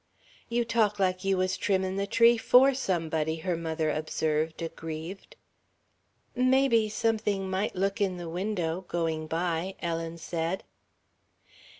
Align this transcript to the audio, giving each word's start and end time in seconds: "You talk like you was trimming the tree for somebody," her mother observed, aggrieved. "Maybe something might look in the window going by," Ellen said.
"You 0.49 0.65
talk 0.65 0.97
like 0.97 1.23
you 1.23 1.37
was 1.37 1.55
trimming 1.57 1.95
the 1.95 2.07
tree 2.07 2.35
for 2.35 2.73
somebody," 2.73 3.35
her 3.45 3.55
mother 3.55 3.91
observed, 3.91 4.59
aggrieved. 4.63 5.35
"Maybe 6.33 6.89
something 6.89 7.47
might 7.47 7.75
look 7.75 8.01
in 8.01 8.17
the 8.17 8.27
window 8.27 8.81
going 8.87 9.27
by," 9.27 9.75
Ellen 9.79 10.17
said. 10.17 10.63